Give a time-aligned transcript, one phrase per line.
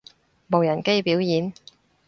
[0.49, 1.53] 無人機表演